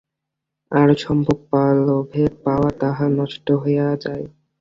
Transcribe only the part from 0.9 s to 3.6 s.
সমস্ত পাওয়া লোভের পাওয়া, তাহা নষ্ট